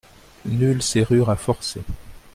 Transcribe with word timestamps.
Nulle 0.45 0.81
serrure 0.81 1.29
à 1.29 1.35
forcer. 1.35 1.83